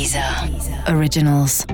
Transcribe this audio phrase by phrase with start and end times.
[0.00, 0.24] Deezer
[0.96, 1.66] Originals.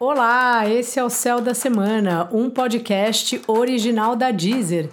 [0.00, 4.88] Olá, esse é o Céu da Semana, um podcast original da Deezer.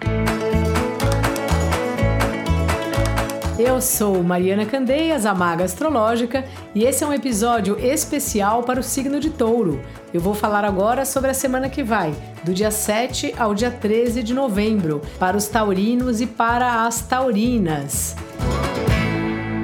[3.58, 6.44] Eu sou Mariana Candeias, a Maga Astrológica,
[6.76, 9.82] e esse é um episódio especial para o signo de Touro.
[10.14, 14.24] Eu vou falar agora sobre a semana que vai, do dia 7 ao dia 13
[14.24, 18.14] de novembro, para os taurinos e para as taurinas.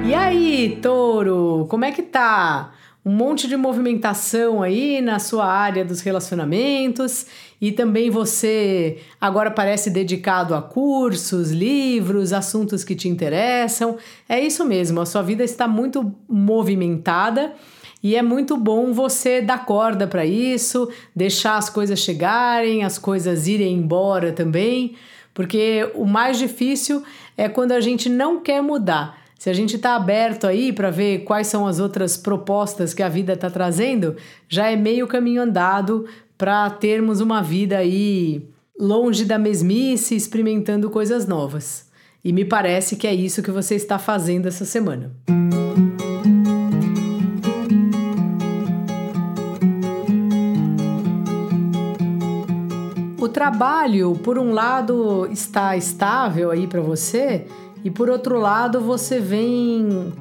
[0.08, 2.72] E aí, Touro, como é que tá?
[3.04, 7.26] um monte de movimentação aí na sua área dos relacionamentos
[7.60, 13.98] e também você agora parece dedicado a cursos, livros, assuntos que te interessam.
[14.26, 17.52] É isso mesmo, a sua vida está muito movimentada.
[18.02, 23.46] E é muito bom você dar corda para isso, deixar as coisas chegarem, as coisas
[23.46, 24.94] irem embora também,
[25.34, 27.02] porque o mais difícil
[27.36, 29.27] é quando a gente não quer mudar.
[29.38, 33.08] Se a gente está aberto aí para ver quais são as outras propostas que a
[33.08, 34.16] vida está trazendo,
[34.48, 41.24] já é meio caminho andado para termos uma vida aí longe da mesmice, experimentando coisas
[41.24, 41.88] novas.
[42.24, 45.12] E me parece que é isso que você está fazendo essa semana.
[53.20, 57.46] O trabalho, por um lado, está estável aí para você,
[57.88, 60.12] e por outro lado, você vem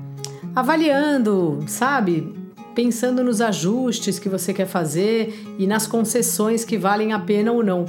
[0.56, 2.34] avaliando, sabe?
[2.74, 7.62] Pensando nos ajustes que você quer fazer e nas concessões que valem a pena ou
[7.62, 7.84] não.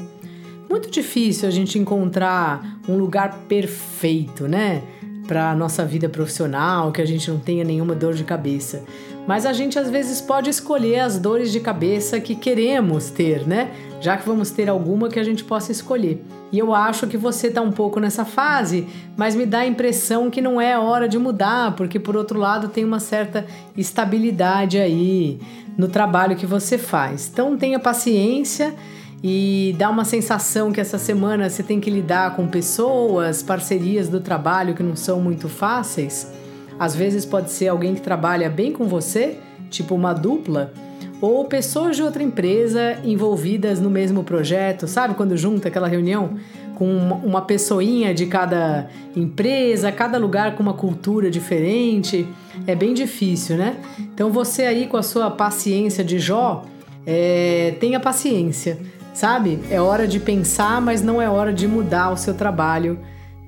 [0.69, 4.83] Muito difícil a gente encontrar um lugar perfeito, né?
[5.29, 8.83] Para nossa vida profissional, que a gente não tenha nenhuma dor de cabeça.
[9.27, 13.71] Mas a gente às vezes pode escolher as dores de cabeça que queremos ter, né?
[14.01, 16.25] Já que vamos ter alguma que a gente possa escolher.
[16.51, 18.87] E eu acho que você está um pouco nessa fase,
[19.19, 22.69] mas me dá a impressão que não é hora de mudar, porque por outro lado
[22.69, 23.45] tem uma certa
[23.77, 25.39] estabilidade aí
[25.77, 27.29] no trabalho que você faz.
[27.31, 28.75] Então tenha paciência
[29.23, 34.21] e dá uma sensação que essa semana você tem que lidar com pessoas, parcerias do
[34.21, 36.33] trabalho que não são muito fáceis.
[36.79, 40.73] Às vezes pode ser alguém que trabalha bem com você, tipo uma dupla,
[41.21, 45.15] ou pessoas de outra empresa envolvidas no mesmo projeto, sabe?
[45.15, 46.37] Quando junta aquela reunião
[46.77, 52.25] com uma pessoinha de cada empresa, cada lugar com uma cultura diferente,
[52.69, 53.79] é bem difícil, né?
[53.99, 56.65] Então você aí com a sua paciência de Jó,
[57.05, 58.79] é, tenha paciência,
[59.19, 59.59] sabe?
[59.69, 63.01] É hora de pensar, mas não é hora de mudar o seu trabalho,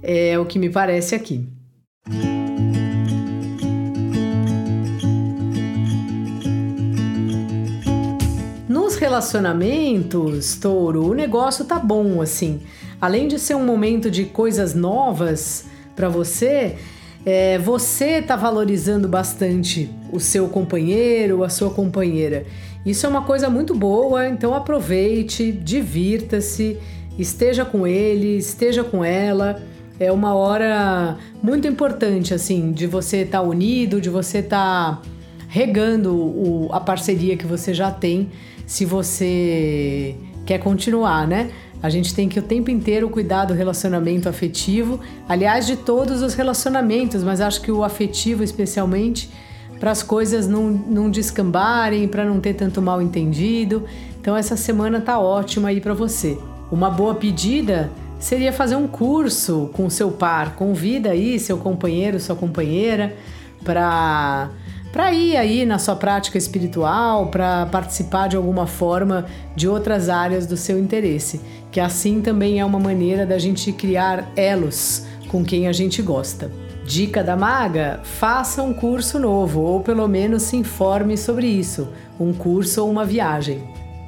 [0.03, 1.49] é o que me parece aqui.
[9.01, 12.61] relacionamentos, Touro, o negócio tá bom assim.
[13.01, 15.65] Além de ser um momento de coisas novas
[15.97, 16.77] para você,
[17.25, 22.47] é, você tá valorizando bastante o seu companheiro, a sua companheira.
[22.85, 26.79] Isso é uma coisa muito boa, então aproveite, divirta-se,
[27.19, 29.63] esteja com ele, esteja com ela.
[29.99, 35.03] É uma hora muito importante, assim, de você estar tá unido, de você estar tá
[35.49, 38.31] regando o, a parceria que você já tem
[38.67, 40.15] se você
[40.47, 41.51] quer continuar, né?
[41.83, 46.35] A gente tem que o tempo inteiro cuidar do relacionamento afetivo, aliás, de todos os
[46.35, 49.31] relacionamentos, mas acho que o afetivo, especialmente,
[49.81, 53.85] para as coisas não, não descambarem, para não ter tanto mal entendido.
[54.21, 56.39] Então, essa semana tá ótima aí para você.
[56.71, 60.55] Uma boa pedida seria fazer um curso com seu par.
[60.55, 63.17] Convida aí seu companheiro, sua companheira,
[63.65, 64.51] para
[64.93, 69.25] para ir aí na sua prática espiritual, para participar de alguma forma
[69.55, 74.33] de outras áreas do seu interesse, que assim também é uma maneira da gente criar
[74.35, 76.51] elos com quem a gente gosta.
[76.85, 82.33] Dica da maga: faça um curso novo ou pelo menos se informe sobre isso, um
[82.33, 83.63] curso ou uma viagem.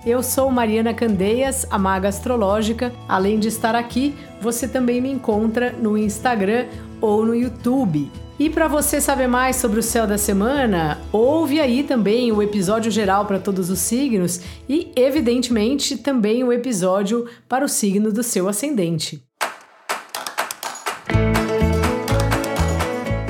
[0.05, 2.93] Eu sou Mariana Candeias, a maga astrológica.
[3.09, 6.67] Além de estar aqui, você também me encontra no Instagram
[7.01, 8.11] ou no YouTube.
[8.37, 12.91] E para você saber mais sobre o céu da semana, ouve aí também o episódio
[12.91, 18.49] geral para todos os signos e, evidentemente, também o episódio para o signo do seu
[18.49, 19.23] ascendente.